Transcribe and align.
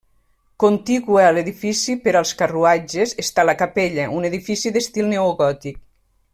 Contigua 0.61 1.25
a 1.25 1.33
l'edifici 1.37 1.97
per 2.07 2.15
als 2.21 2.31
carruatges 2.41 3.15
està 3.27 3.47
la 3.51 3.57
capella, 3.63 4.09
un 4.21 4.29
edifici 4.33 4.77
d'estil 4.79 5.13
neogòtic. 5.15 5.83